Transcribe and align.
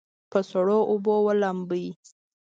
په 0.31 0.39
سړو 0.49 0.79
اوبو 0.91 1.15
ولامبئ. 1.27 1.87